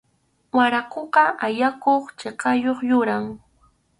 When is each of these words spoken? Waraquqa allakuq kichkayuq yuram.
Waraquqa 0.57 1.23
allakuq 1.45 2.03
kichkayuq 2.19 2.79
yuram. 2.89 3.25